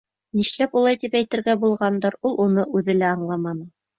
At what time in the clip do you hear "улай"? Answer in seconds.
0.79-0.97